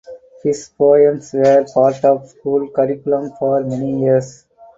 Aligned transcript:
His 0.41 0.67
poems 0.67 1.31
were 1.31 1.63
part 1.71 2.03
of 2.05 2.27
school 2.27 2.67
curriculum 2.69 3.33
for 3.37 3.61
many 3.61 3.99
years. 4.01 4.45